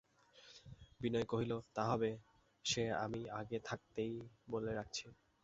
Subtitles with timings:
[1.01, 2.11] বিনয় কহিল, তা হবে,
[2.65, 4.13] সে আমি আগে থাকতেই
[4.51, 5.05] বলে রাখছি।